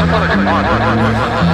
[0.00, 1.53] metaphorically.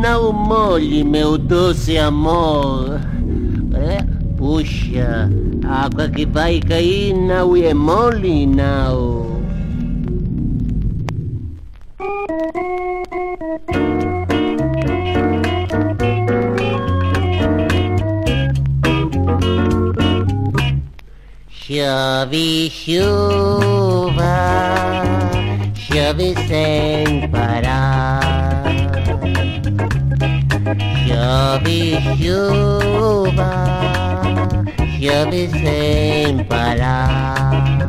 [0.00, 3.00] Não molhe meu doce amor.
[3.74, 4.02] É?
[4.36, 5.28] Puxa,
[5.66, 9.26] a água que vai cair não é mole, não.
[21.48, 24.24] Chove chuva,
[25.74, 28.27] chove sem parar.
[30.68, 33.50] Chove chuva,
[35.00, 37.88] chove sem parar.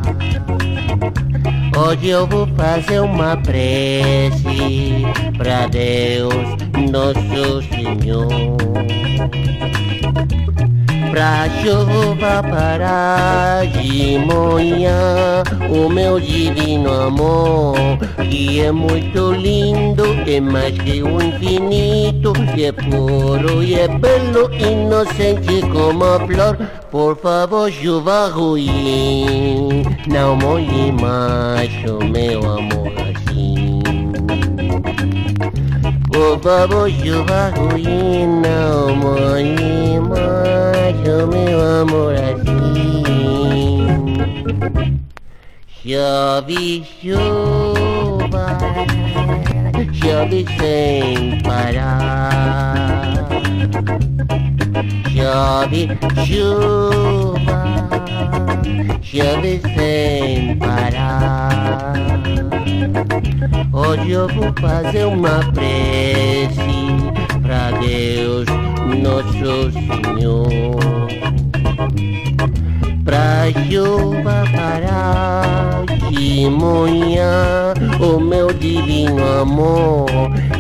[1.77, 5.03] Hoje eu vou fazer uma prece
[5.37, 6.33] pra Deus,
[6.89, 8.57] nosso Senhor
[11.11, 17.75] pra chuva parar de manhã o meu divino amor.
[18.29, 22.33] Que é muito lindo é mais que o infinito.
[22.55, 26.57] E é puro e é belo inocente como a flor.
[26.91, 32.98] Por favor chuva ruim não molhe mais o meu amor
[36.19, 42.99] chuva ruim não molhe mais o meu amor assim
[45.89, 48.45] Chove chuva,
[49.91, 53.15] chove sem parar.
[55.09, 55.87] Chove
[56.27, 57.63] chuva,
[59.01, 61.93] chove sem parar.
[63.71, 66.59] Hoje eu vou fazer uma prece
[67.41, 68.45] pra Deus,
[69.01, 71.09] nosso Senhor
[73.09, 80.05] pra chuva parar de manhã o meu divino amor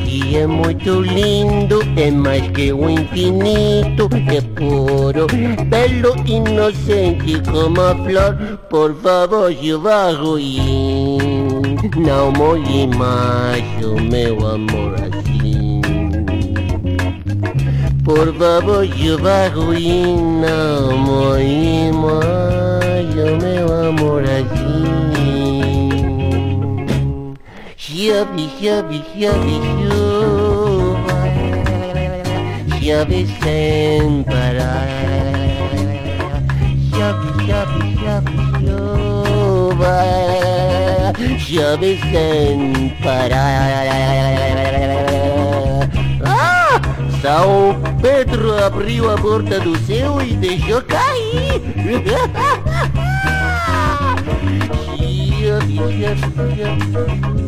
[0.09, 5.27] que é muito lindo é mais que o infinito é puro
[5.67, 8.35] belo inocente como flor
[8.71, 11.19] por favor chuva ruim
[11.95, 15.79] não molhe mais o meu amor assim
[18.03, 24.68] por favor, chuva ruim, não molhe mais o meu amor assim.
[27.99, 31.19] Chove, chove, chove, chuva,
[32.79, 34.87] chove sem parar.
[36.95, 38.33] Chove, chove, chove,
[38.63, 39.97] chuva,
[41.39, 43.83] chove sem parar.
[47.21, 51.59] São Pedro abriu a porta do céu e deixou cair.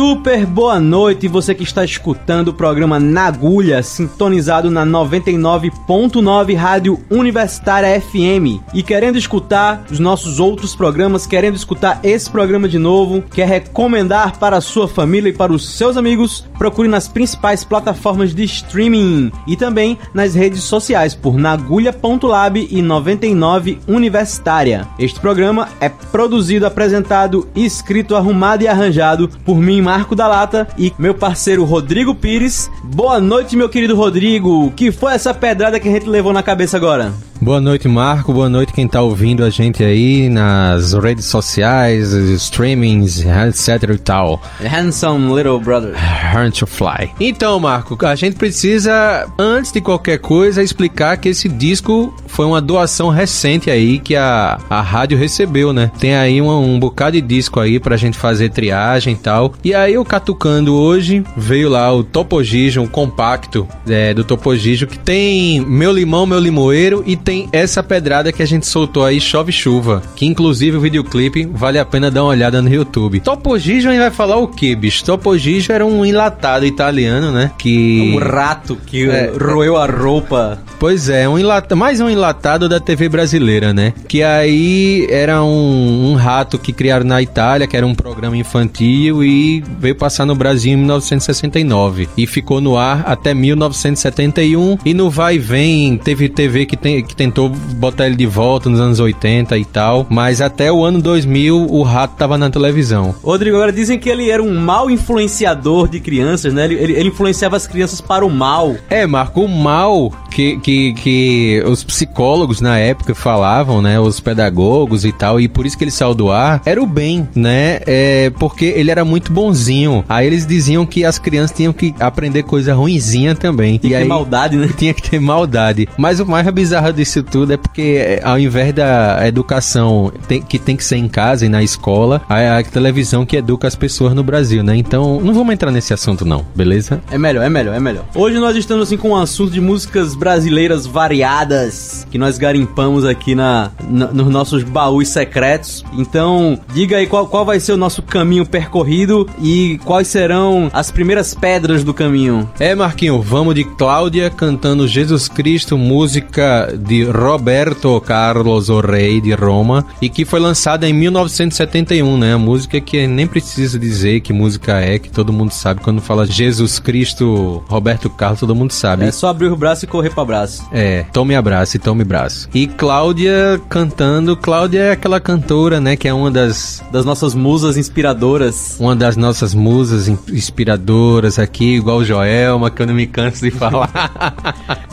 [0.00, 6.98] Super boa noite, você que está escutando o programa Na Agulha, sintonizado na 99.9 Rádio
[7.10, 8.64] Universitária FM.
[8.72, 14.38] E querendo escutar os nossos outros programas, querendo escutar esse programa de novo, quer recomendar
[14.38, 19.30] para a sua família e para os seus amigos, procure nas principais plataformas de streaming
[19.46, 24.88] e também nas redes sociais por nagulha.lab e 99 Universitária.
[24.98, 30.92] Este programa é produzido, apresentado, escrito, arrumado e arranjado por mim, Marco da Lata, e
[30.96, 32.70] meu parceiro Rodrigo Pires.
[32.84, 34.70] Boa noite, meu querido Rodrigo.
[34.76, 37.12] Que foi essa pedrada que a gente levou na cabeça agora?
[37.42, 38.34] Boa noite, Marco.
[38.34, 44.42] Boa noite quem tá ouvindo a gente aí nas redes sociais, streamings, etc e tal.
[44.60, 45.94] Handsome Little Brother.
[46.34, 47.10] Learn to Fly.
[47.18, 52.60] Então, Marco, a gente precisa, antes de qualquer coisa, explicar que esse disco foi uma
[52.60, 55.90] doação recente aí que a, a rádio recebeu, né?
[55.98, 59.54] Tem aí um, um bocado de disco aí pra gente fazer triagem e tal.
[59.64, 64.98] E aí, eu catucando hoje, veio lá o Topogijo, um compacto é, do Topogijo, que
[64.98, 69.52] tem Meu Limão, Meu Limoeiro e tem essa pedrada que a gente soltou aí, Chove
[69.52, 73.20] Chuva, que inclusive o videoclipe vale a pena dar uma olhada no YouTube.
[73.20, 75.04] Topogijo aí vai falar o que, bicho?
[75.04, 77.50] Topogijo era um enlatado italiano, né?
[77.58, 78.14] Que...
[78.14, 80.58] Um rato que é, roeu a roupa.
[80.78, 81.38] Pois é, um
[81.76, 83.92] mais um enlatado da TV brasileira, né?
[84.08, 89.22] Que aí era um, um rato que criaram na Itália, que era um programa infantil
[89.22, 95.10] e veio passar no Brasil em 1969 e ficou no ar até 1971 e no
[95.10, 98.98] vai e vem teve TV que, tem, que tentou botar ele de volta nos anos
[98.98, 103.14] 80 e tal, mas até o ano 2000 o rato tava na televisão.
[103.22, 106.64] Rodrigo, agora dizem que ele era um mau influenciador de crianças, né?
[106.64, 108.74] Ele, ele, ele influenciava as crianças para o mal.
[108.88, 114.00] É, Marco, o mal que, que, que os psicólogos na época falavam, né?
[114.00, 117.28] Os pedagogos e tal, e por isso que ele saiu do ar, era o bem,
[117.34, 117.80] né?
[117.86, 120.02] É, porque ele era muito bonzinho.
[120.08, 123.76] Aí eles diziam que as crianças tinham que aprender coisa ruinzinha também.
[123.76, 124.70] Tinha e que aí, ter maldade, né?
[124.78, 125.86] Tinha que ter maldade.
[125.98, 130.12] Mas o mais bizarro disso tudo é porque é, ao invés da educação
[130.48, 133.74] que tem que ser em casa e na escola, a, a televisão que educa as
[133.74, 134.76] pessoas no Brasil, né?
[134.76, 137.02] Então, não vamos entrar nesse assunto não, beleza?
[137.10, 138.04] É melhor, é melhor, é melhor.
[138.14, 143.34] Hoje nós estamos assim com um assunto de músicas brasileiras variadas que nós garimpamos aqui
[143.34, 145.84] na, na nos nossos baús secretos.
[145.96, 150.90] Então, diga aí qual, qual vai ser o nosso caminho percorrido e quais serão as
[150.90, 152.48] primeiras pedras do caminho.
[152.60, 159.32] É, Marquinho, vamos de Cláudia cantando Jesus Cristo, música de Roberto Carlos, o rei de
[159.32, 162.34] Roma, e que foi lançada em 1971, né?
[162.34, 166.26] A música que nem precisa dizer que música é, que todo mundo sabe quando fala
[166.26, 169.04] Jesus Cristo, Roberto Carlos, todo mundo sabe.
[169.04, 170.62] É só abrir o braço e correr para braço.
[170.72, 172.48] É, tome abraço e tome braço.
[172.54, 177.76] E Cláudia cantando, Cláudia é aquela cantora, né, que é uma das das nossas musas
[177.76, 178.76] inspiradoras.
[178.78, 183.90] Uma das nossas musas inspiradoras aqui, igual Joelma, que eu não me canso de falar.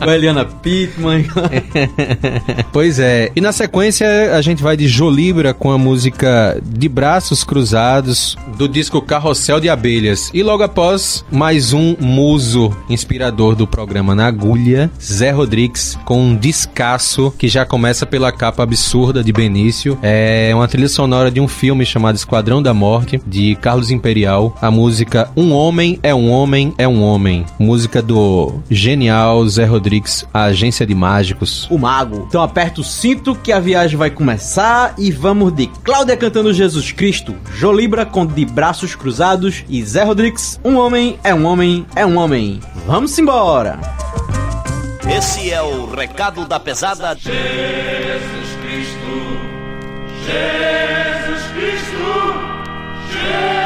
[0.18, 1.24] Eliana Pittman.
[2.72, 3.30] pois é.
[3.34, 8.68] E na sequência a gente vai de Jolibra com a música De Braços Cruzados do
[8.68, 10.30] disco Carrossel de Abelhas.
[10.32, 16.36] E logo após, mais um muso inspirador do programa Na Agulha, Zé Rodrigues, com um
[16.36, 19.98] descasso que já começa pela capa absurda de Benício.
[20.02, 24.56] É uma trilha sonora de um filme chamado Esquadrão da Morte, de Carlos Imperial.
[24.60, 27.44] A música Um Homem é um Homem é um Homem.
[27.58, 31.66] Música do genial Zé Rodrigues, a agência de mágicos.
[31.70, 32.26] O Mago.
[32.28, 36.92] Então aperta o cinto que a viagem vai começar e vamos de Cláudia cantando Jesus
[36.92, 42.04] Cristo, Jolibra com De Braços Cruzados e Zé Rodrigues, Um Homem é um Homem é
[42.04, 42.60] um Homem.
[42.86, 43.78] Vamos embora!
[45.10, 47.16] Esse é o recado da pesada.
[47.18, 47.32] Jesus
[48.60, 49.38] Cristo,
[50.26, 52.38] Jesus Cristo,
[53.12, 53.57] Jesus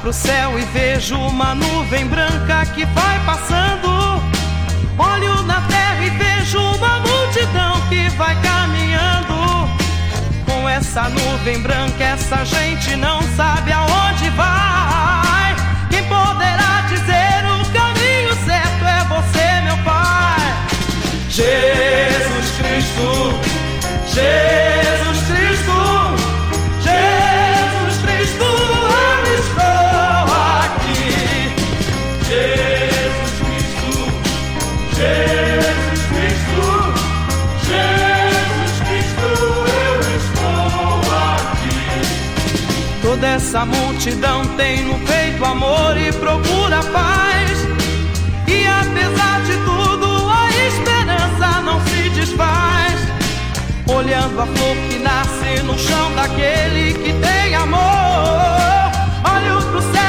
[0.00, 4.22] pro céu e vejo uma nuvem branca que vai passando.
[4.96, 9.68] Olho na terra e vejo uma multidão que vai caminhando.
[10.44, 15.56] Com essa nuvem branca, essa gente não sabe aonde vai.
[15.90, 20.66] Quem poderá dizer o caminho certo é você, meu Pai.
[21.28, 23.58] Jesus Cristo.
[24.06, 25.27] Jesus Cristo,
[43.48, 47.66] essa multidão tem no peito amor e procura paz.
[48.46, 53.00] E apesar de tudo, a esperança não se desfaz
[53.86, 57.80] olhando a flor que nasce no chão daquele que tem amor.
[59.24, 60.07] Olho pro céu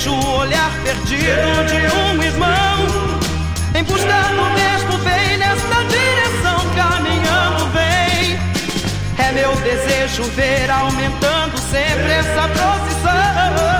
[0.00, 3.20] vejo o olhar perdido de um irmão.
[3.74, 8.38] Em busca do mesmo vem nesta direção, caminhando vem.
[9.18, 13.79] É meu desejo ver aumentando sempre essa procissão.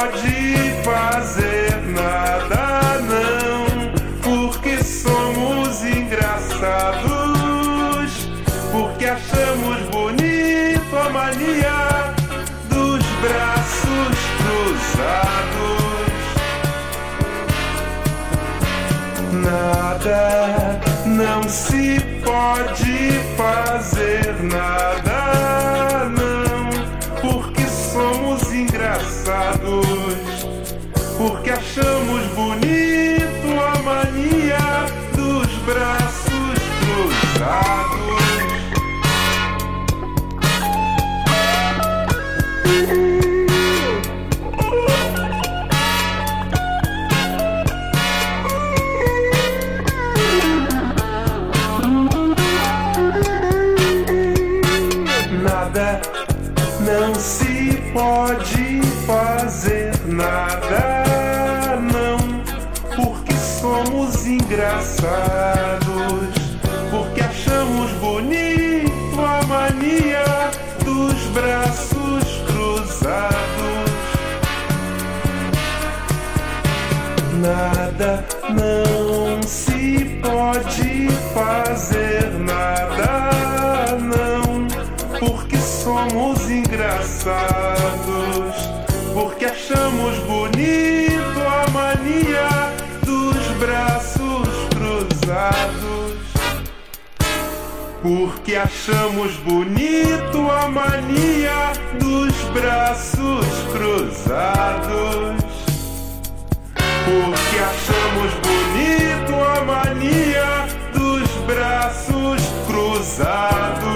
[0.00, 3.66] Pode fazer nada não
[4.22, 7.10] porque somos engraçados
[8.72, 12.14] porque achamos bonito a mania
[12.70, 15.80] dos braços cruzados.
[19.32, 26.70] Nada não se pode fazer nada não
[27.20, 29.59] porque somos engraçados
[77.50, 84.68] Nada, não se pode fazer nada, não,
[85.18, 87.34] porque somos engraçados,
[89.12, 92.72] porque achamos bonito a mania
[93.04, 96.20] dos braços cruzados.
[98.00, 105.39] Porque achamos bonito a mania dos braços cruzados
[107.10, 113.90] porque achamos bonito a mania dos braços cruzados.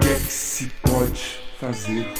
[0.00, 0.16] É
[1.60, 2.14] fazer.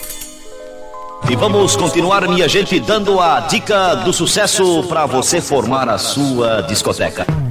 [1.30, 6.62] E vamos continuar, minha gente, dando a dica do sucesso para você formar a sua
[6.62, 7.47] discoteca.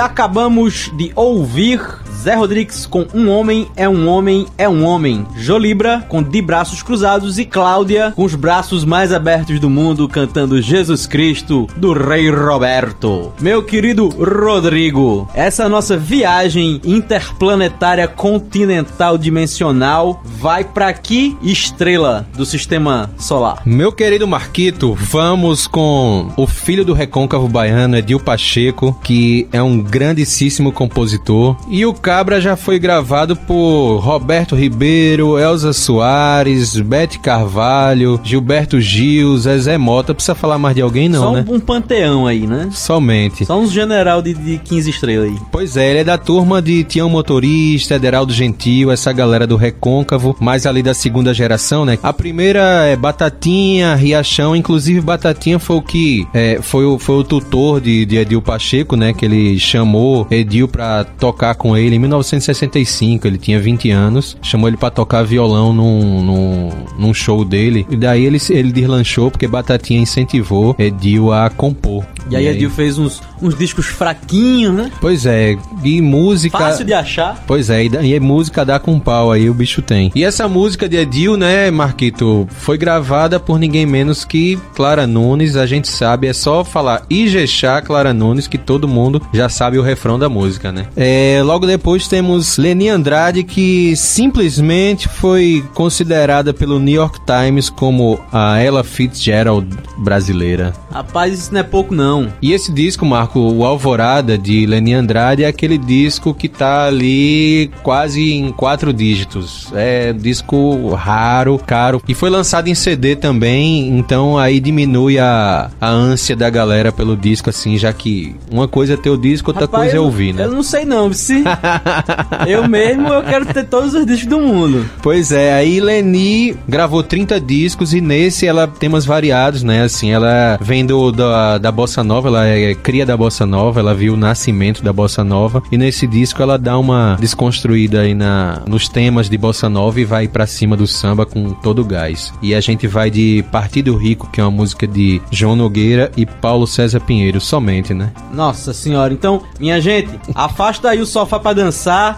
[0.00, 1.80] Acabamos de ouvir
[2.20, 5.26] Zé Rodrigues com Um Homem é um Homem é um Homem.
[5.36, 10.60] Jolibra com De Braços Cruzados e Cláudia com os braços mais abertos do mundo cantando
[10.60, 13.32] Jesus Cristo do Rei Roberto.
[13.40, 23.10] Meu querido Rodrigo, essa nossa viagem interplanetária continental dimensional vai para que estrela do sistema
[23.16, 23.62] solar?
[23.64, 29.80] Meu querido Marquito, vamos com o filho do recôncavo baiano, Edil Pacheco, que é um
[29.80, 31.56] grandíssimo compositor.
[31.70, 39.38] E o Cabra já foi gravado por Roberto Ribeiro, Elza Soares, Bete Carvalho, Gilberto Gil,
[39.38, 40.12] Zezé Mota.
[40.12, 41.44] Precisa falar mais de alguém, não, Só um, né?
[41.48, 42.68] um panteão aí, né?
[42.72, 43.44] Somente.
[43.46, 45.38] Só uns general de, de 15 estrelas aí.
[45.52, 50.36] Pois é, ele é da turma de Tião Motorista, Ederaldo Gentil, essa galera do Recôncavo,
[50.40, 51.96] mais ali da segunda geração, né?
[52.02, 57.22] A primeira é Batatinha, Riachão, inclusive Batatinha foi o que é, foi, o, foi o
[57.22, 59.12] tutor de, de Edil Pacheco, né?
[59.12, 64.76] Que ele chamou Edil pra tocar com ele 1965, ele tinha 20 anos, chamou ele
[64.76, 70.00] pra tocar violão num, num, num show dele, e daí ele, ele deslanchou porque Batatinha
[70.00, 72.04] incentivou Edil a compor.
[72.30, 74.90] E aí Edil fez uns, uns discos fraquinhos, né?
[75.00, 76.58] Pois é, e música...
[76.58, 77.42] Fácil de achar.
[77.46, 80.12] Pois é, e, e música dá com pau aí, o bicho tem.
[80.14, 85.56] E essa música de Edil, né, Marquito, foi gravada por ninguém menos que Clara Nunes,
[85.56, 89.82] a gente sabe, é só falar Ijexá Clara Nunes que todo mundo já sabe o
[89.82, 90.86] refrão da música, né?
[90.96, 98.20] É, logo depois temos Leni Andrade, que simplesmente foi considerada pelo New York Times como
[98.32, 100.72] a Ella Fitzgerald brasileira.
[100.90, 102.32] Rapaz, isso não é pouco não.
[102.40, 107.70] E esse disco, Marco, o Alvorada de Leni Andrade, é aquele disco que tá ali
[107.82, 109.68] quase em quatro dígitos.
[109.74, 112.02] É um disco raro, caro.
[112.06, 117.16] E foi lançado em CD também, então aí diminui a, a ânsia da galera pelo
[117.16, 120.34] disco, assim, já que uma coisa é ter o disco, outra Rapaz, coisa é ouvir,
[120.34, 120.44] né?
[120.44, 121.42] Eu não sei não, se
[122.46, 124.88] eu mesmo eu quero ter todos os discos do mundo.
[125.02, 129.84] Pois é, aí Leni gravou 30 discos e nesse ela tem temas variados, né?
[129.84, 133.94] Assim, ela vem do, da, da Bossa Nova, ela é cria da Bossa Nova, ela
[133.94, 138.62] viu o nascimento da Bossa Nova e nesse disco ela dá uma desconstruída aí na,
[138.66, 142.34] nos temas de Bossa Nova e vai pra cima do samba com todo o gás.
[142.42, 146.26] E a gente vai de Partido Rico, que é uma música de João Nogueira e
[146.26, 148.10] Paulo César Pinheiro, somente, né?
[148.34, 151.69] Nossa senhora, então, minha gente, afasta aí o sofá pra dançar,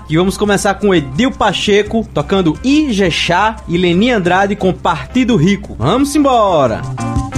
[0.09, 5.75] que vamos começar com Edil Pacheco tocando Ijexá e Leni Andrade com Partido Rico.
[5.79, 6.83] Vamos embora!
[6.83, 7.32] Filhos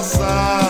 [0.00, 0.67] lá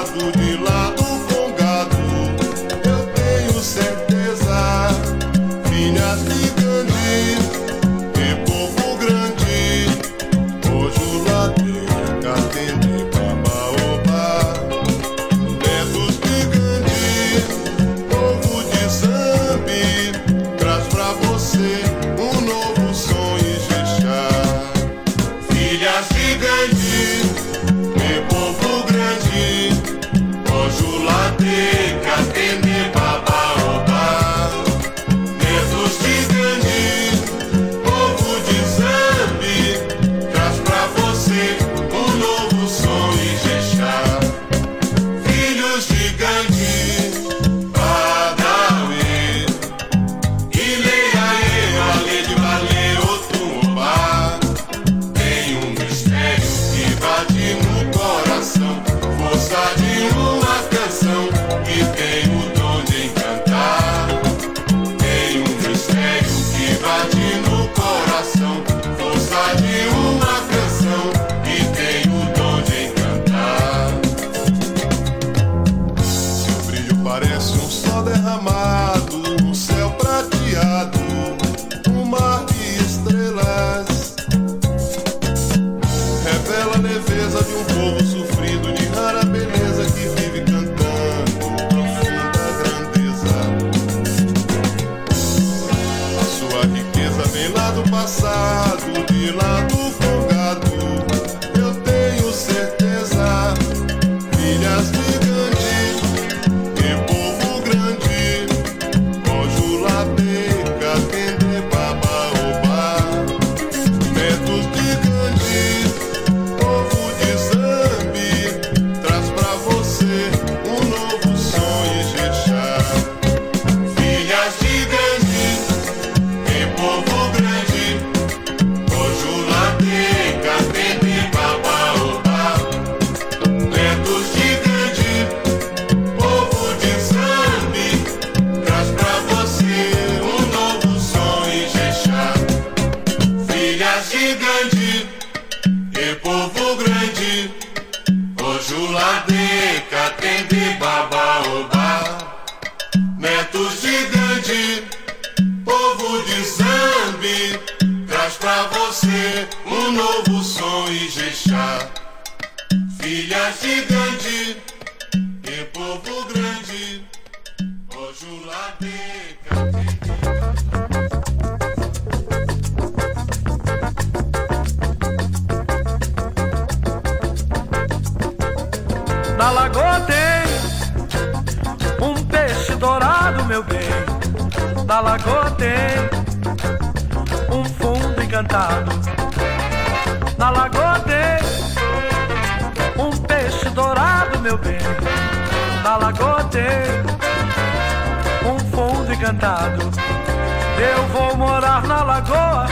[199.41, 202.67] Eu vou morar na lagoa,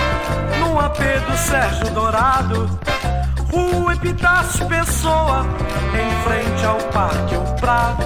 [0.58, 2.80] num AP do Sérgio Dourado.
[3.52, 5.46] Rua Epitácio Pessoa,
[5.94, 8.04] em frente ao Parque O Prado.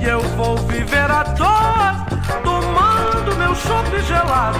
[0.00, 2.06] E eu vou viver à toa,
[2.44, 4.58] tomando meu chopp gelado.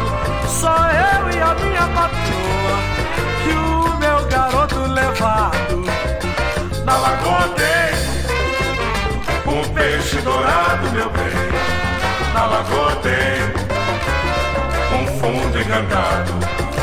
[0.48, 2.78] Só eu e a minha patroa,
[3.46, 5.84] e o meu garoto levado.
[6.86, 7.92] Na lagoa tem
[9.54, 11.61] um peixe dourado, meu bem.
[12.42, 13.38] Na lagoa tem
[14.98, 16.32] um fundo encantado.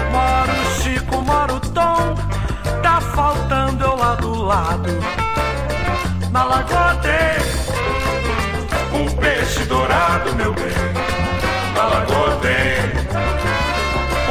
[0.10, 2.15] Mora o Chico, mora o Tom,
[2.82, 4.89] tá faltando eu lá do lado.
[6.32, 7.39] Na lagoa tem
[9.02, 10.72] Um peixe dourado, meu bem.
[11.76, 12.80] Na lagoa tem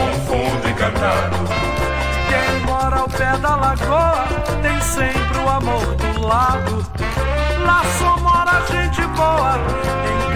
[0.03, 1.37] um fundo encantado.
[2.31, 4.25] Quem mora ao pé da lagoa
[4.63, 6.87] tem sempre o amor do lado.
[7.67, 9.59] Lá só mora gente boa,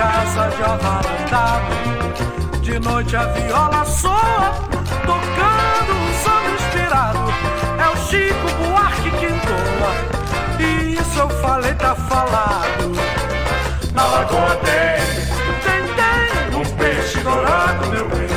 [0.02, 1.72] casa de avarandado.
[2.60, 4.54] De noite a viola soa,
[5.06, 7.18] tocando um samba inspirado.
[7.78, 9.92] É o Chico Buarque que entoa,
[10.58, 12.92] e isso eu falei, tá falado.
[13.94, 15.02] Na lagoa tem
[15.66, 18.28] Tem, tem, um peixe dourado, meu bem.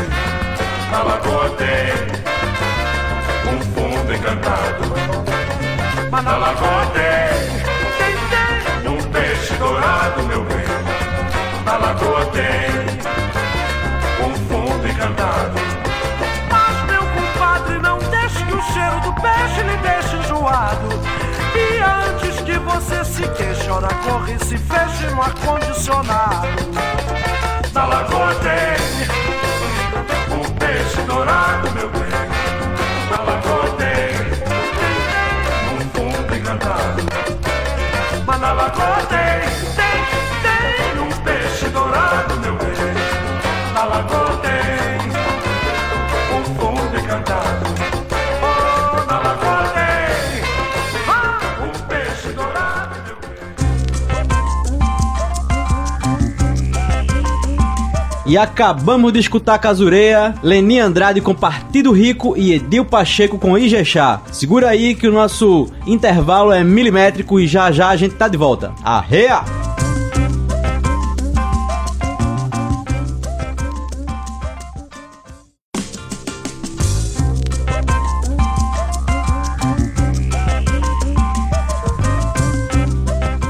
[0.91, 1.93] Na lagoa tem
[3.53, 4.83] um fundo encantado.
[6.11, 7.25] mas Na lagoa tem
[7.97, 8.15] tem,
[8.81, 8.91] tem.
[8.91, 10.64] um peixe dourado, meu bem.
[11.85, 12.65] Lagoa tem
[14.25, 15.53] um fundo encantado.
[16.49, 20.89] Mas meu compadre, não deixe que o cheiro do peixe lhe deixe enjoado.
[21.53, 26.47] E antes que você se queixe, ora corre e se feche no ar-condicionado.
[27.71, 28.77] Na lagoa tem
[30.35, 32.04] um peixe dourado, meu bem.
[58.35, 64.23] E acabamos de escutar Casureia, Leni Andrade com Partido Rico e Edil Pacheco com Ijexá.
[64.29, 68.35] Segura aí que o nosso intervalo é milimétrico e já já a gente tá de
[68.35, 68.73] volta.
[68.83, 69.41] Arreia!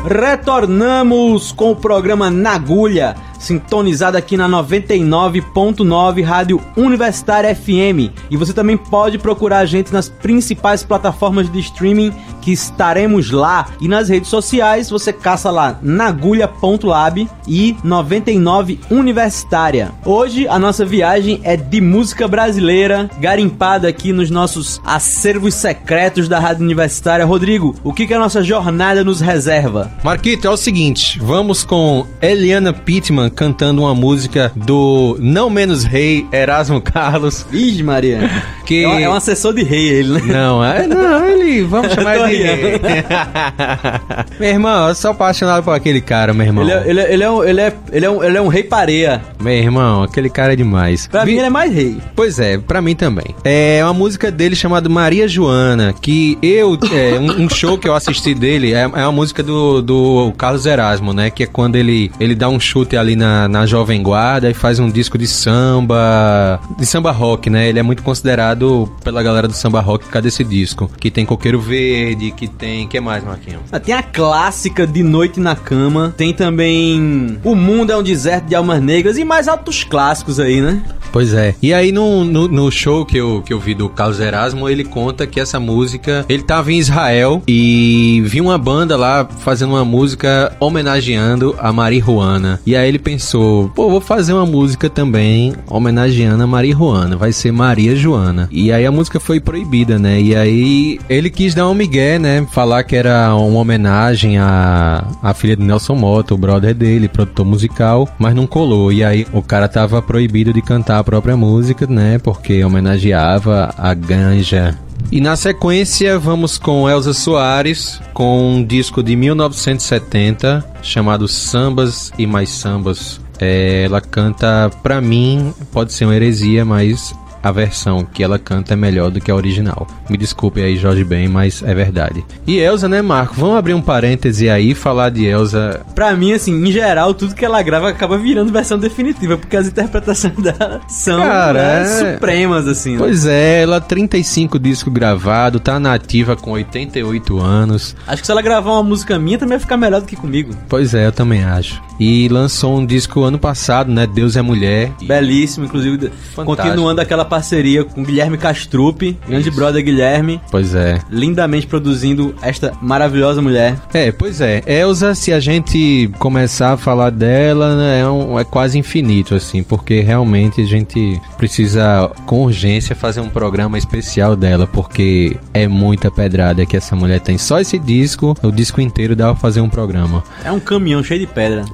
[0.07, 8.11] Retornamos com o programa Nagulha, sintonizado aqui na 99.9 Rádio Universitária FM.
[8.31, 12.11] E você também pode procurar a gente nas principais plataformas de streaming
[12.45, 13.69] que estaremos lá.
[13.81, 19.91] E nas redes sociais você caça lá nagulha.lab e 99 Universitária.
[20.05, 26.39] Hoje a nossa viagem é de música brasileira, garimpada aqui nos nossos acervos secretos da
[26.39, 27.25] Rádio Universitária.
[27.25, 29.91] Rodrigo, o que, que a nossa jornada nos reserva?
[30.03, 36.27] Marquito, é o seguinte, vamos com Eliana Pittman cantando uma música do não menos rei
[36.31, 38.29] Erasmo Carlos, Ih, Maria.
[38.67, 40.21] que É, um, assessor de rei ele, né?
[40.25, 42.34] Não, é, não, ele, vamos chamar ele
[44.39, 46.63] meu irmão, eu sou apaixonado por aquele cara, meu irmão.
[46.63, 48.47] Ele é, ele, é, ele, é um, ele, é, ele, é um, ele é um
[48.47, 49.21] rei pareia.
[49.39, 51.07] Meu irmão, aquele cara é demais.
[51.07, 51.97] Pra Vi- mim ele é mais rei.
[52.15, 53.25] Pois é, pra mim também.
[53.43, 56.77] É uma música dele chamada Maria Joana, que eu.
[56.91, 60.65] É, um, um show que eu assisti dele é, é uma música do, do Carlos
[60.65, 61.29] Erasmo, né?
[61.29, 64.79] Que é quando ele, ele dá um chute ali na, na Jovem Guarda e faz
[64.79, 66.59] um disco de samba.
[66.77, 67.67] de samba rock, né?
[67.69, 70.89] Ele é muito considerado pela galera do samba rock por causa desse disco.
[70.99, 72.87] Que tem Coqueiro Verde, que tem.
[72.87, 73.61] que mais, Marquinhos?
[73.71, 76.13] Ah, Tem a clássica De Noite na Cama.
[76.17, 80.61] Tem também O Mundo é um Deserto de Almas Negras e mais altos clássicos aí,
[80.61, 80.81] né?
[81.11, 81.55] Pois é.
[81.61, 84.83] E aí no, no, no show que eu, que eu vi do Carlos Erasmo, ele
[84.83, 89.85] conta que essa música, ele tava em Israel e viu uma banda lá fazendo uma
[89.85, 92.59] música homenageando a marihuana.
[92.65, 97.51] E aí ele pensou, pô, vou fazer uma música também homenageando a marihuana, vai ser
[97.51, 98.49] Maria Joana.
[98.51, 100.19] E aí a música foi proibida, né?
[100.19, 102.45] E aí ele quis dar um migué, né?
[102.51, 107.45] Falar que era uma homenagem à, à filha de Nelson Mota, o brother dele, produtor
[107.45, 108.91] musical, mas não colou.
[108.91, 112.17] E aí o cara tava proibido de cantar a própria música, né?
[112.19, 114.77] Porque homenageava a ganja.
[115.11, 122.25] E na sequência vamos com Elza Soares com um disco de 1970 chamado Sambas e
[122.25, 123.21] Mais Sambas.
[123.39, 127.13] É, ela canta, pra mim, pode ser uma heresia, mas
[127.45, 129.85] a versão que ela canta é melhor do que a original.
[130.09, 132.25] Me desculpe aí, Jorge Ben, mas é verdade.
[132.47, 133.35] E Elza, né, Marco?
[133.35, 135.81] Vamos abrir um parêntese aí e falar de Elza.
[135.93, 139.67] Pra mim, assim, em geral, tudo que ela grava acaba virando versão definitiva, porque as
[139.67, 142.93] interpretações dela são Cara, né, é- supremas, assim.
[142.93, 142.97] né?
[142.97, 147.95] Pois é, ela 35 discos gravados, tá nativa com 88 anos.
[148.07, 150.51] Acho que se ela gravar uma música minha, também vai ficar melhor do que comigo.
[150.67, 151.79] Pois é, eu também acho.
[151.99, 154.05] E lançou um disco ano passado, né?
[154.07, 154.91] Deus é Mulher.
[155.03, 159.57] Belíssimo, inclusive, continuando aquela parceria com Guilherme Castrupe, grande Isso.
[159.57, 160.99] brother Guilherme, Pois é.
[161.11, 163.75] lindamente produzindo esta maravilhosa mulher.
[163.93, 164.63] É, pois é.
[164.65, 169.63] Elza, se a gente começar a falar dela, né, é, um- é quase infinito, assim,
[169.63, 176.09] porque realmente a gente precisa, com urgência, fazer um programa especial dela, porque é muita
[176.09, 177.37] pedrada que essa mulher tem.
[177.37, 180.23] Só esse disco, o disco inteiro dá pra fazer um programa.
[180.43, 181.65] É um caminhão cheio de pedra.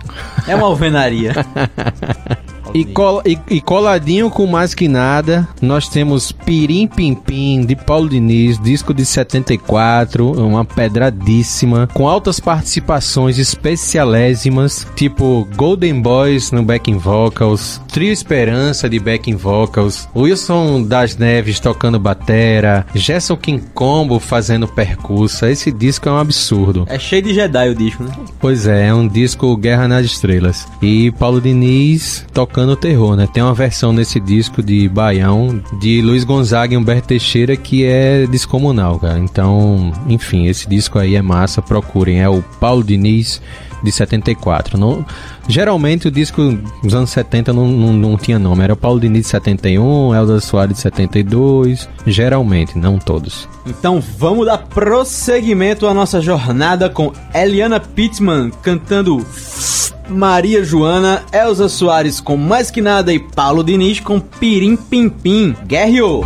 [0.48, 1.34] É uma alvenaria.
[2.74, 7.76] E, col- e- e coladinho com mais que nada, nós temos Pirim Pim Pim de
[7.76, 16.64] Paulo Diniz, disco de 74, uma pedradíssima, com altas participações especialésimas, tipo Golden Boys no
[16.64, 24.20] backing vocals, Trio Esperança de backing vocals, Wilson das Neves tocando batera, Gerson King Combo
[24.20, 25.50] fazendo percussa.
[25.52, 26.86] Esse disco é um absurdo.
[26.88, 28.12] é cheio de Jedi o disco, né?
[28.40, 30.68] Pois é, é um disco Guerra nas Estrelas.
[30.82, 33.28] E Paulo Diniz tocando terror, né?
[33.32, 38.26] Tem uma versão nesse disco de Baião, de Luiz Gonzaga e Humberto Teixeira, que é
[38.28, 39.20] descomunal, cara.
[39.20, 42.22] Então, enfim, esse disco aí é massa, procurem.
[42.22, 43.42] É o Paulo Diniz
[43.84, 44.78] de 74.
[44.78, 45.06] Não,
[45.48, 48.64] geralmente o disco dos anos 70 não, não, não tinha nome.
[48.64, 51.90] Era Paulo Diniz de 71, Elza Soares de 72.
[52.06, 53.48] Geralmente, não todos.
[53.66, 59.26] Então vamos dar prosseguimento à nossa jornada com Eliana Pittman cantando
[60.12, 65.56] Maria Joana, Elza Soares com Mais Que Nada e Paulo Diniz com Pirim Pim Pim.
[65.66, 66.26] Guerreou!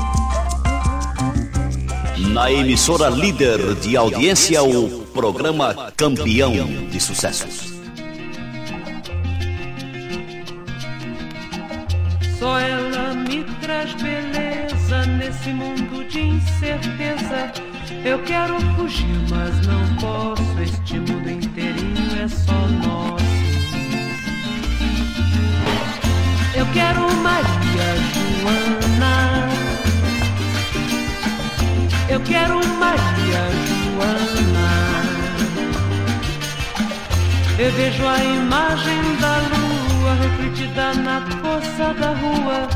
[2.34, 6.52] Na emissora líder de audiência, o programa Campeão
[6.90, 7.74] de Sucessos.
[12.40, 17.52] Só ela me traz beleza nesse mundo de incerteza.
[18.04, 20.62] Eu quero fugir, mas não posso.
[20.62, 23.45] Este mundo inteirinho é só nosso.
[26.76, 29.48] Quero Maria Joana.
[32.10, 34.70] Eu quero Maria Joana.
[37.58, 42.68] Eu vejo a imagem da lua refletida na poça da rua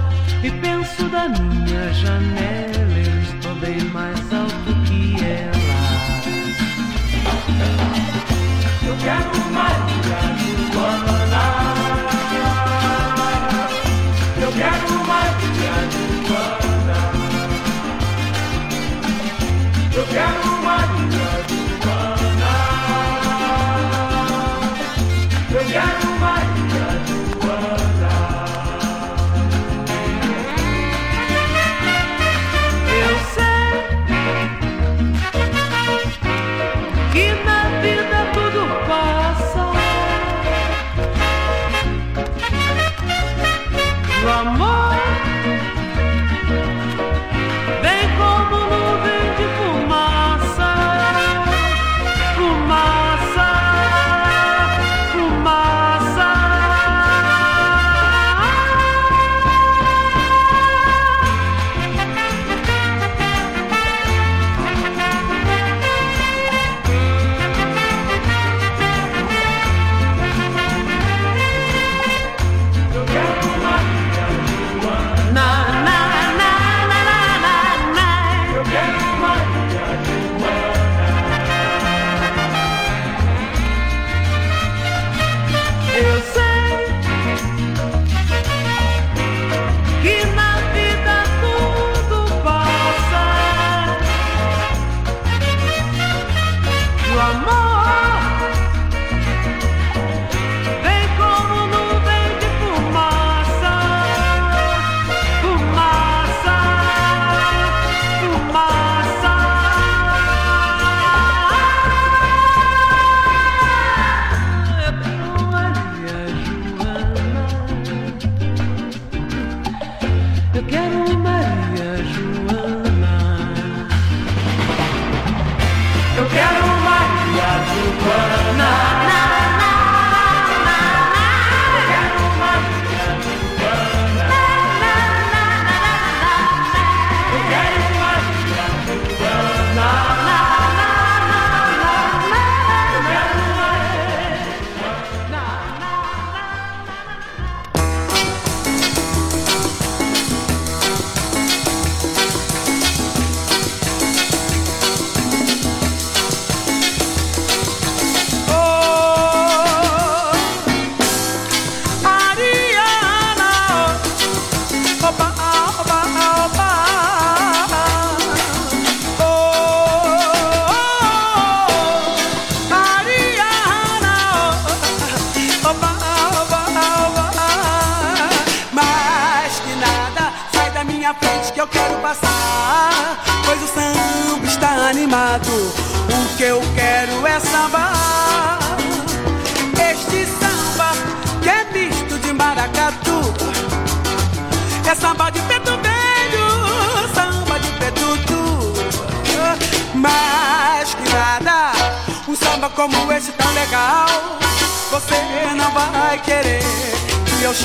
[0.43, 2.97] e penso da minha janela.
[3.05, 5.79] Eu estou bem mais alto que ela.
[8.87, 10.21] Eu quero Maria
[10.71, 11.28] Joana.
[19.99, 20.88] Eu quero Maria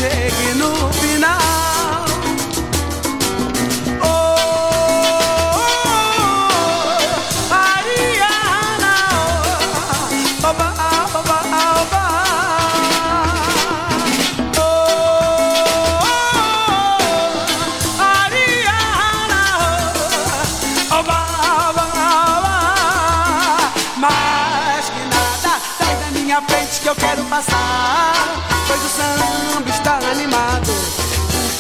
[0.05, 0.74] chegue no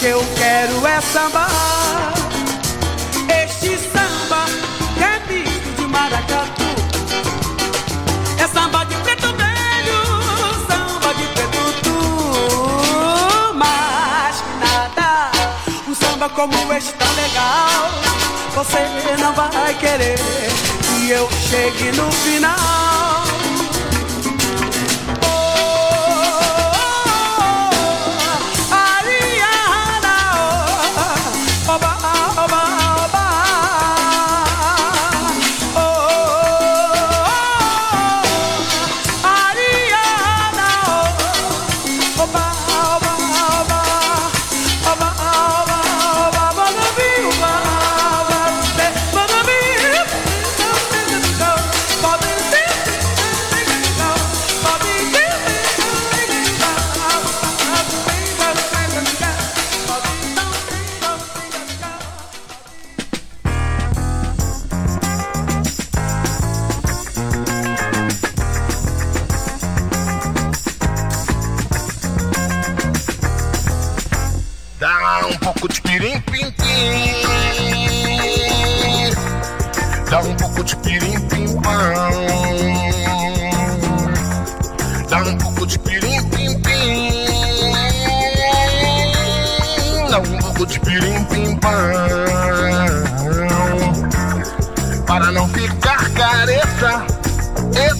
[0.04, 2.12] que eu quero é sambar.
[3.42, 4.44] Este samba
[4.94, 6.64] que é misto de maracatu.
[8.36, 10.00] É samba de preto velho,
[10.68, 13.54] samba de preto tu.
[13.54, 15.30] Mas que nada,
[15.88, 17.88] um samba como este tá legal.
[18.56, 18.86] Você
[19.22, 22.93] não vai querer que eu chegue no final.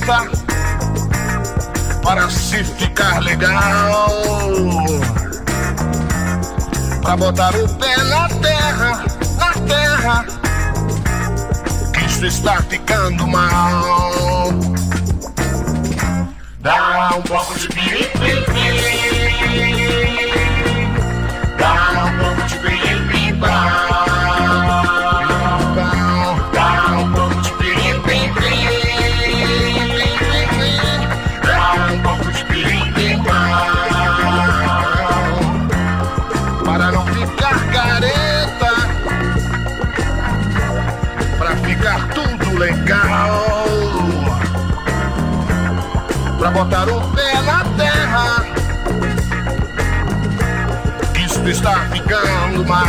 [0.04, 0.28] festa
[2.02, 4.18] para se ficar legal.
[7.02, 9.04] Pra botar o pé na terra,
[9.38, 10.24] na terra,
[11.92, 14.52] que isso está ficando mal.
[16.60, 19.04] Dá um pouco de piripiri.
[46.64, 48.44] botar o pé na terra.
[51.24, 52.84] Isso está ficando mal.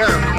[0.00, 0.29] girl.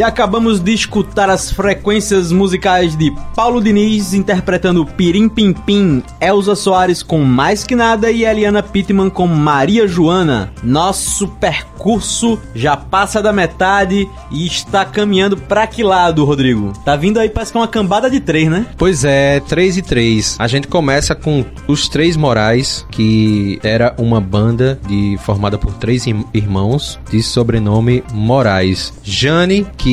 [0.00, 6.54] E acabamos de escutar as frequências musicais de Paulo Diniz interpretando Pirim Pim Pim, Elza
[6.54, 10.54] Soares com Mais Que Nada e Eliana Pittman com Maria Joana.
[10.62, 16.72] Nosso percurso já passa da metade e está caminhando pra que lado, Rodrigo?
[16.82, 18.64] Tá vindo aí, parece que é uma cambada de três, né?
[18.78, 20.36] Pois é, 3 e 3.
[20.38, 26.06] A gente começa com os Três Morais, que era uma banda de, formada por três
[26.32, 28.94] irmãos de sobrenome Moraes.
[29.02, 29.89] Jane, que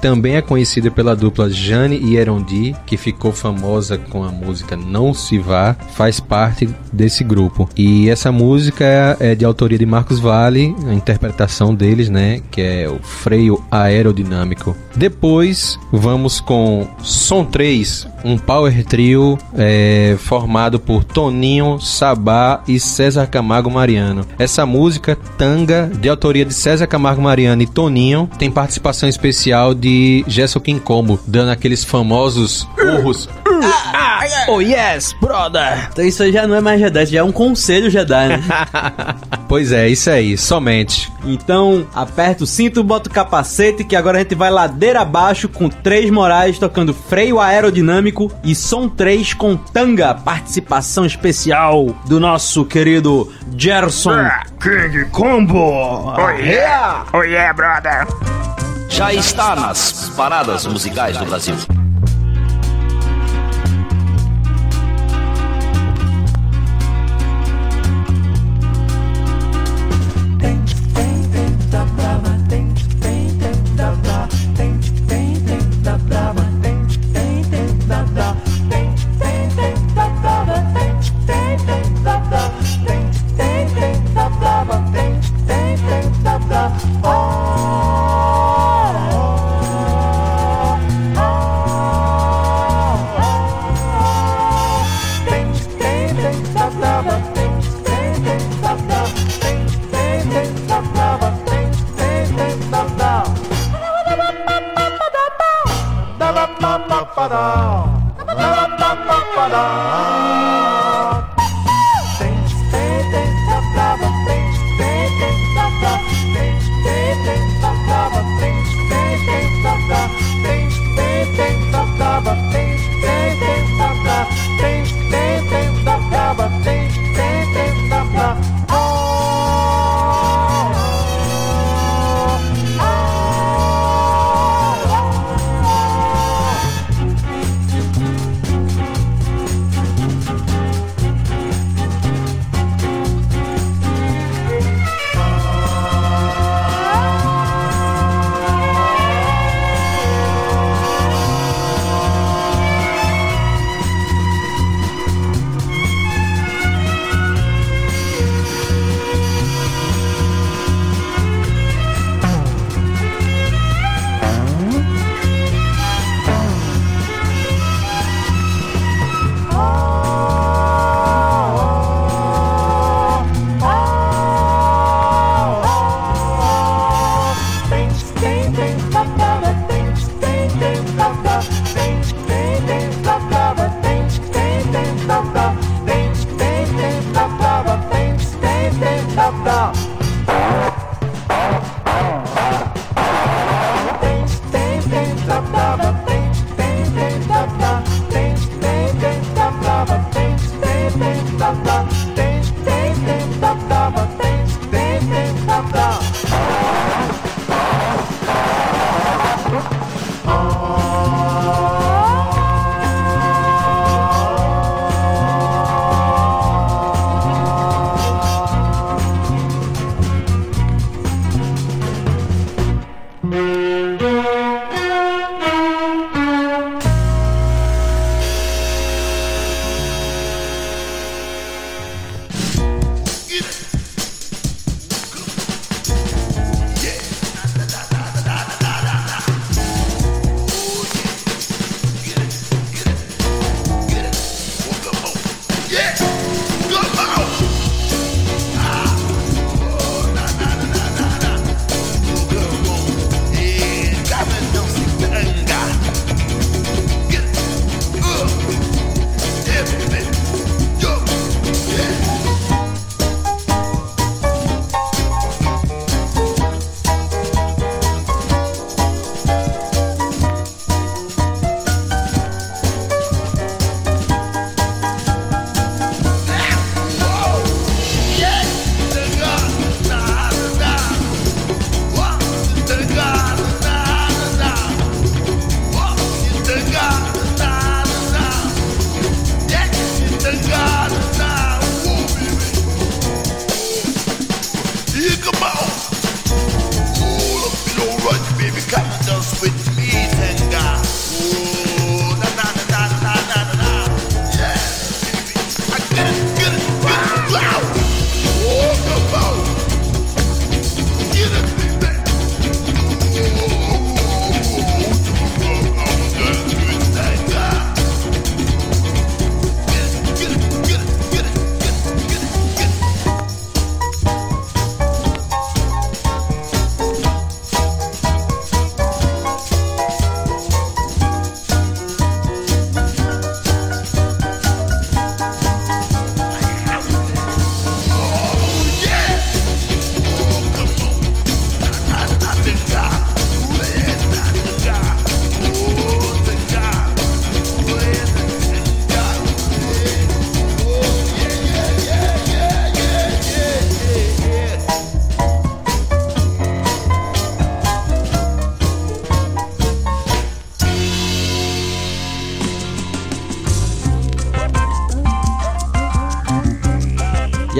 [0.00, 5.12] também é conhecida pela dupla Jane e Erondi, que ficou famosa com a música Não
[5.14, 7.68] Se Vá, faz parte desse grupo.
[7.76, 12.88] E essa música é de autoria de Marcos Vale, a interpretação deles, né, que é
[12.88, 14.76] o freio aerodinâmico.
[14.94, 23.26] Depois vamos com Som 3, um power trio é, formado por Toninho, Sabá e César
[23.26, 24.26] Camargo Mariano.
[24.38, 30.24] Essa música, Tanga, de autoria de César Camargo Mariano e Toninho, tem participação especial de
[30.26, 33.28] Gerson Combo, dando aqueles famosos urros.
[34.48, 35.88] Oh yes, brother!
[35.92, 38.40] Então isso aí já não é mais Jedi, isso já é um conselho Jedi, né?
[39.50, 41.12] Pois é, isso aí, somente.
[41.24, 45.68] Então, aperta o cinto, bota o capacete, que agora a gente vai ladeira abaixo com
[45.68, 53.32] três morais tocando freio aerodinâmico e som 3 com tanga, participação especial do nosso querido
[53.58, 54.30] Gerson
[54.60, 56.14] King Combo.
[56.16, 57.06] Oh yeah!
[57.12, 58.06] Oh yeah, brother!
[58.90, 61.79] Já está nas paradas musicais do Brasil.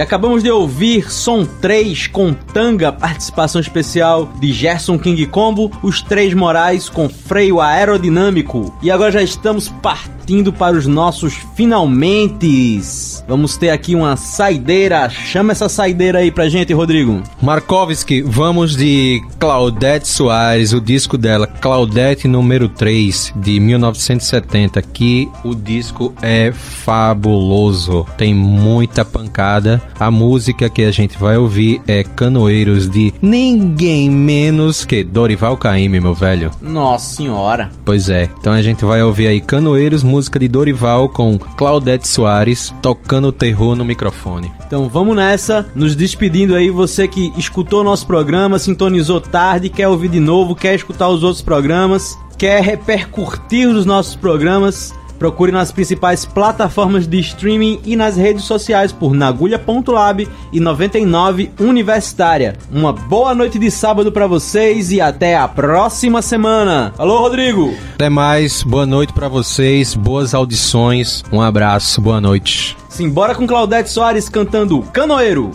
[0.00, 6.00] E acabamos de ouvir Som 3 com Tanga, participação especial de Gerson King Combo, Os
[6.00, 8.74] Três Morais com freio aerodinâmico.
[8.80, 13.09] E agora já estamos partindo para os nossos finalmente.
[13.30, 15.08] Vamos ter aqui uma saideira.
[15.08, 17.22] Chama essa saideira aí pra gente, Rodrigo.
[17.40, 25.54] Markovski, vamos de Claudete Soares, o disco dela, Claudete número 3, de 1970, que o
[25.54, 29.80] disco é fabuloso, tem muita pancada.
[30.00, 36.00] A música que a gente vai ouvir é Canoeiros de ninguém menos que Dorival Caymmi,
[36.00, 36.50] meu velho.
[36.60, 37.70] Nossa senhora.
[37.84, 42.74] Pois é, então a gente vai ouvir aí Canoeiros, música de Dorival com Claudete Soares
[42.82, 44.52] tocando o terror no microfone.
[44.66, 50.08] Então vamos nessa, nos despedindo aí, você que escutou nosso programa, sintonizou tarde, quer ouvir
[50.08, 56.24] de novo, quer escutar os outros programas, quer repercutir os nossos programas, procure nas principais
[56.24, 62.56] plataformas de streaming e nas redes sociais por nagulha.lab e 99 Universitária.
[62.72, 66.94] Uma boa noite de sábado para vocês e até a próxima semana.
[66.96, 67.74] Alô, Rodrigo!
[67.94, 72.74] Até mais, boa noite pra vocês, boas audições, um abraço, boa noite.
[72.88, 75.50] Simbora com Claudete Soares cantando Canoeiro.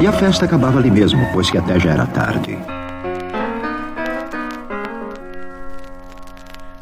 [0.00, 2.58] E a festa acabava ali mesmo, pois que até já era tarde.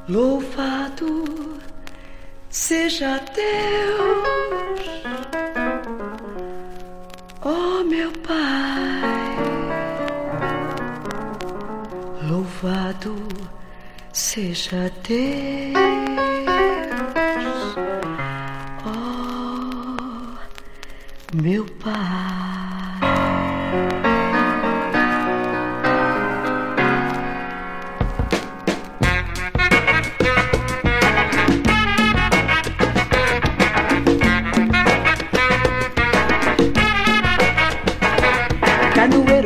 [0.08, 0.77] Louvado
[2.58, 4.84] seja Deus,
[7.40, 9.36] ó meu Pai.
[12.28, 13.16] Louvado
[14.12, 15.76] seja Deus,
[18.84, 18.96] ó
[21.40, 22.57] meu Pai.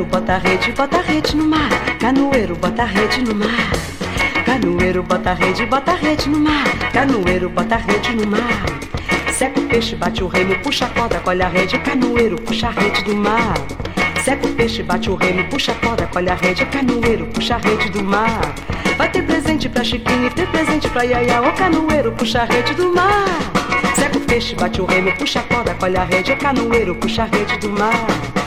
[0.03, 1.71] Canoeiro, bota rede, bota rede no mar.
[2.01, 3.71] Canoeiro, bota rede no mar.
[4.45, 6.65] Canoeiro, bota rede, bota rede no mar.
[6.93, 8.65] Canoeiro, bota rede no mar.
[9.33, 11.79] Seca o peixe, bate o remo, puxa a corda, colhe a rede.
[11.79, 13.55] Canoeiro, puxa a rede do mar.
[14.25, 16.67] Seca o peixe, bate o remo, puxa a corda, colhe a rede.
[16.67, 18.55] Canoeiro, puxa a rede do mar.
[18.99, 21.43] Vai ter presente pra Chiquinho, ter presente pra Yaya.
[21.43, 23.25] Ô canoeiro, puxa a rede do mar.
[23.95, 26.35] Seca o peixe, bate o remo, puxa a corda, colhe a rede.
[26.35, 28.42] Canoeiro, puxa a rede do mar.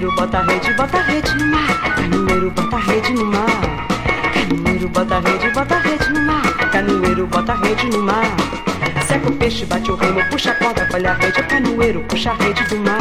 [0.00, 1.94] Canoeiro, bota rede, bota rede no mar.
[1.94, 3.46] Canoeiro, bota a rede no mar.
[4.32, 6.70] Canoeiro, bota a rede, bota rede no mar.
[6.72, 8.36] Canoeiro, bota a rede no mar.
[9.06, 11.42] Seca o peixe, bate o remo, puxa a corda, colhe a rede.
[11.42, 12.98] Canoeiro, puxa a rede do mar.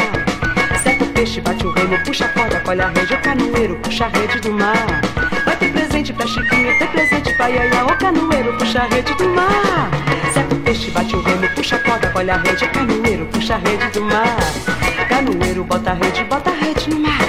[0.83, 3.15] Seca o peixe, bate o remo, puxa a corda, colhe a rede.
[3.15, 5.01] Canoeiro, puxa a rede do mar.
[5.45, 7.85] Vai ter presente pra Chiquinho, ter presente pra Yaya.
[7.85, 9.89] Ô canoeiro, puxa a rede do mar.
[10.33, 12.67] Seca o peixe, bate o remo, puxa a corda, colhe a rede.
[12.67, 14.88] Canoeiro, puxa a rede do mar.
[15.19, 17.28] Canoeiro, bota a rede, bota a rede no mar.